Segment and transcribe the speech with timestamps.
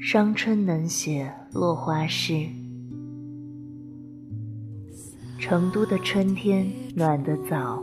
[0.00, 2.48] 伤春能写落花诗。
[5.38, 7.82] 成都的春天暖得早，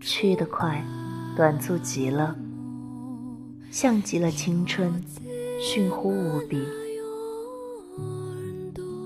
[0.00, 0.82] 去得快，
[1.36, 2.34] 短促极了，
[3.70, 4.90] 像极了青春，
[5.60, 6.62] 逊乎无比。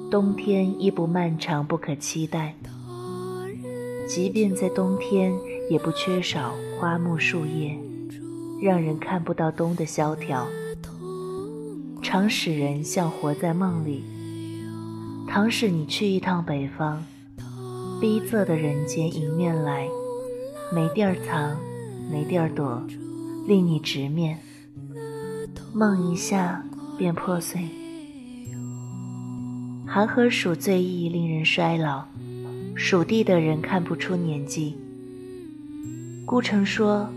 [0.08, 2.54] 冬天亦不漫长，不可期待。
[4.12, 5.32] 即便在冬天，
[5.70, 7.78] 也不缺少花木树叶，
[8.60, 10.48] 让人看不到冬的萧条。
[12.02, 14.02] 常使人像活在梦里。
[15.28, 17.04] 倘使你去一趟北方，
[18.00, 19.86] 逼仄的人间迎面来，
[20.74, 21.56] 没地儿藏，
[22.10, 22.82] 没地儿躲，
[23.46, 24.40] 令你直面。
[25.72, 26.64] 梦一下
[26.98, 27.60] 便破碎。
[29.86, 32.06] 寒河属最易令人衰老，
[32.74, 34.76] 属地的人看不出年纪。
[36.24, 37.08] 顾城说，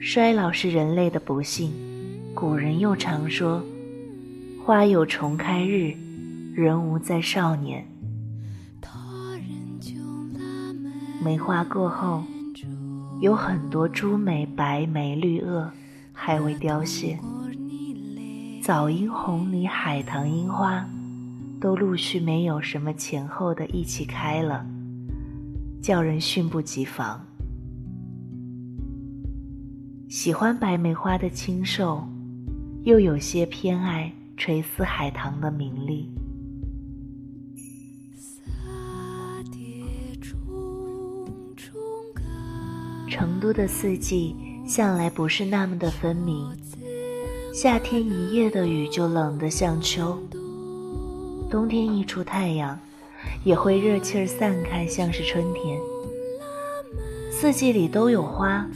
[0.00, 1.72] 衰老是人类的不幸。
[2.34, 3.62] 古人又常说。
[4.64, 5.92] 花有重开日，
[6.54, 7.84] 人无再少年。
[11.22, 12.22] 梅花过后，
[13.20, 15.68] 有很多朱梅、白梅、绿萼
[16.12, 17.18] 还未凋谢，
[18.62, 20.88] 早樱、红梨、海棠樱花
[21.62, 24.66] 都陆续没有什么前后的一起开了，
[25.80, 27.24] 叫人猝不及防。
[30.08, 32.02] 喜欢白梅花的清瘦，
[32.82, 34.12] 又有些偏爱。
[34.34, 36.10] 垂丝海棠的明丽。
[43.08, 44.34] 成都的四季
[44.66, 46.44] 向来不是那么的分明，
[47.54, 50.18] 夏天一夜的雨就冷得像秋，
[51.52, 52.80] 冬天一出太阳
[53.44, 55.78] 也会热气儿散开，像是春天。
[57.30, 58.66] 四季里都有花，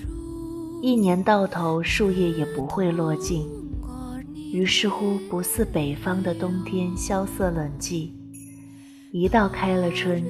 [0.82, 3.48] 一年到头树叶也不会落尽。
[4.53, 8.10] 于是乎，不似北方的冬天萧瑟冷寂，
[9.10, 10.22] 一到开了春，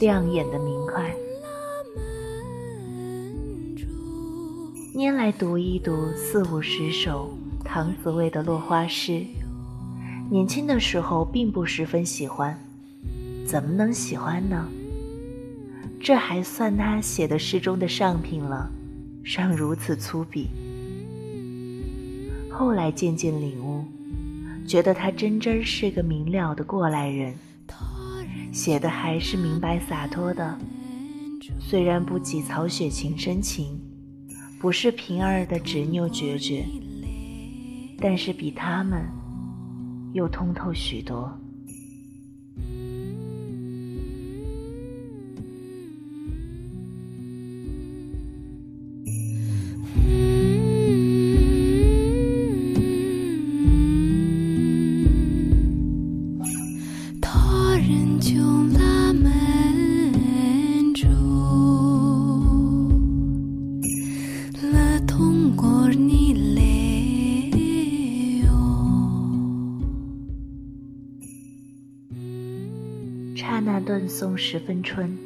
[0.00, 1.14] 亮眼的明快。
[4.96, 7.30] 拈来读一读四五十首
[7.64, 9.24] 唐子卫的落花诗，
[10.30, 12.58] 年轻的时候并不十分喜欢，
[13.46, 14.68] 怎么能喜欢呢？
[15.98, 18.70] 这还算他写的诗中的上品了，
[19.24, 20.48] 尚如此粗鄙。
[22.50, 23.82] 后来渐渐领悟，
[24.66, 27.34] 觉得他真真是个明了的过来人，
[28.52, 30.58] 写的还是明白洒脱的。
[31.58, 33.80] 虽然不及曹雪芹深情，
[34.60, 36.66] 不是平儿的执拗决绝，
[37.98, 39.06] 但是比他们
[40.18, 41.32] 又通透许多。
[73.38, 75.16] 刹那断送十分春，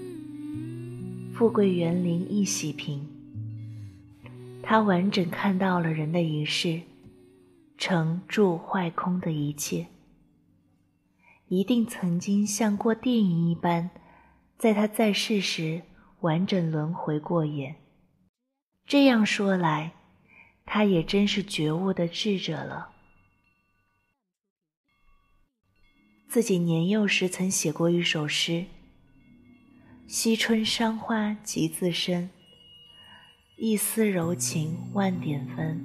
[1.34, 3.08] 富贵园林一喜平。
[4.62, 6.82] 他完整看到了人的一世，
[7.78, 9.86] 成住坏空的一切，
[11.48, 13.88] 一定曾经像过电影一般，
[14.58, 15.80] 在他在世时
[16.20, 17.76] 完整轮回过眼。
[18.86, 19.92] 这样说来，
[20.66, 22.90] 他也真是觉悟的智者了。
[26.32, 28.64] 自己年幼时曾写过一首诗
[30.08, 32.30] ：“惜春伤花即自身，
[33.58, 35.78] 一丝柔情万点分。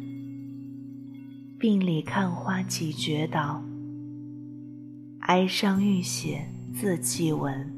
[1.60, 3.62] 病里看花几觉倒，
[5.20, 7.70] 哀伤欲写字迹文。”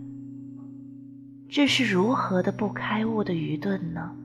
[1.50, 4.16] 这是如何的不开悟的愚钝呢？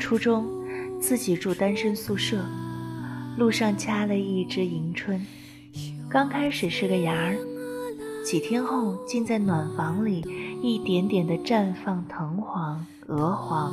[0.00, 0.48] 初中，
[1.00, 2.44] 自己住单身宿舍，
[3.38, 5.24] 路上掐了一枝迎春。
[6.10, 7.38] 刚开始是个芽儿，
[8.24, 10.26] 几天后竟在暖房里
[10.60, 13.72] 一点点的绽放藤黄、鹅黄，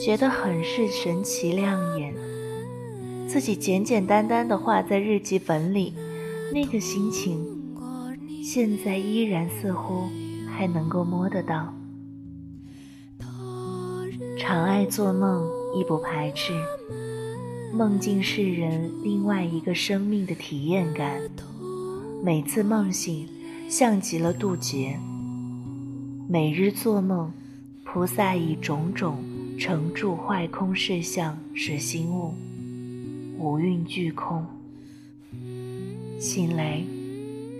[0.00, 2.14] 觉得很是神奇亮眼。
[3.28, 5.92] 自己简简单单的画在日记本里，
[6.54, 7.46] 那个心情，
[8.42, 10.08] 现在依然似乎
[10.48, 11.70] 还能够摸得到。
[14.38, 16.54] 常爱做梦，亦不排斥。
[17.76, 21.20] 梦境是人另外一个生命的体验感，
[22.24, 23.28] 每次梦醒，
[23.68, 24.98] 像极了渡劫。
[26.26, 27.30] 每日做梦，
[27.84, 29.22] 菩萨以种种
[29.58, 32.32] 成住坏空事相使心悟，
[33.38, 34.46] 五蕴俱空。
[36.18, 36.82] 醒来，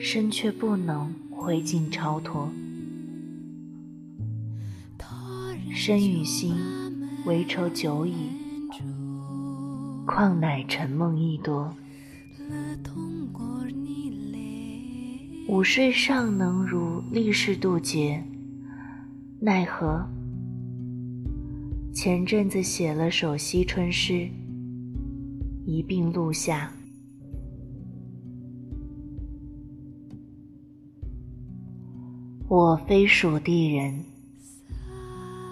[0.01, 2.51] 身却不能回尽超脱。
[5.75, 6.57] 身与心
[7.27, 8.15] 为仇久矣，
[10.07, 11.75] 况乃沉梦亦多。
[15.49, 18.23] 午睡尚能如历世渡劫，
[19.41, 20.07] 奈何
[21.93, 24.29] 前阵子写了首惜春诗，
[25.65, 26.73] 一并录下。
[32.49, 34.05] 我非蜀地人，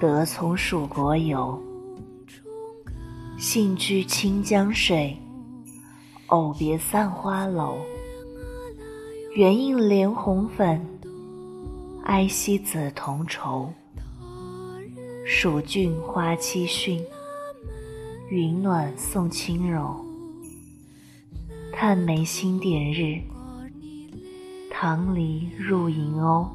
[0.00, 1.60] 得从蜀国游，
[3.36, 5.16] 幸居清江水，
[6.28, 7.78] 偶别散花楼。
[9.34, 10.80] 原映莲红粉，
[12.04, 13.72] 哀惜紫铜绸。
[15.26, 17.04] 蜀郡花期讯，
[18.30, 19.96] 云暖送轻柔。
[21.72, 23.20] 探眉新点日，
[24.70, 26.46] 棠梨入银瓯。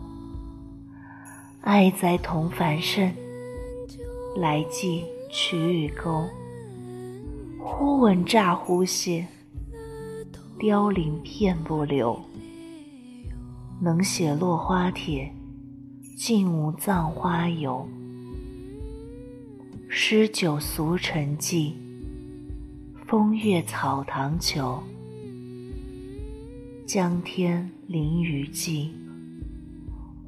[1.61, 3.13] 爱在同凡盛，
[4.37, 6.25] 来寄曲与钩。
[7.71, 9.25] 忽闻乍忽谢，
[10.57, 12.19] 凋零片不留。
[13.79, 15.31] 能写落花帖，
[16.17, 17.87] 竟无葬花油。
[19.87, 21.75] 诗酒俗尘迹，
[23.07, 24.81] 风月草堂求。
[26.87, 28.91] 江天临雨际，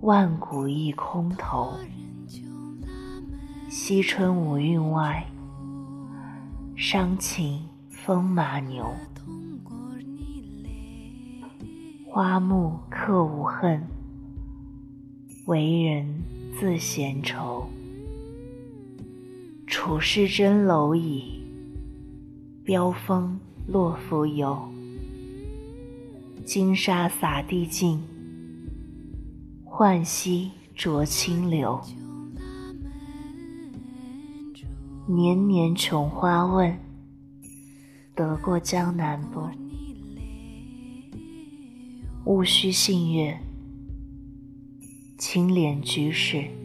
[0.01, 1.73] 万古一空头。
[3.67, 5.25] 惜春无韵外，
[6.83, 7.61] 伤情
[7.91, 8.91] 风马牛。
[12.07, 13.85] 花木客无恨，
[15.45, 16.23] 为人
[16.59, 17.69] 自闲愁。
[19.67, 21.43] 处世真蝼蚁，
[22.63, 24.67] 飙风落浮游。
[26.43, 28.01] 金沙洒地尽，
[29.65, 31.79] 浣溪浊清流。
[35.13, 36.79] 年年琼花问，
[38.15, 39.41] 得过江南不？
[42.23, 43.37] 勿须信月，
[45.17, 46.60] 青敛居士。